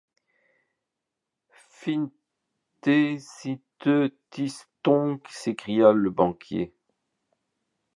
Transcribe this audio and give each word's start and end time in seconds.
Finte-sinte! 1.69 4.11
tis 4.31 4.55
tonc, 4.81 5.21
s’écria 5.29 5.91
le 5.93 6.09
banquier. 6.09 6.73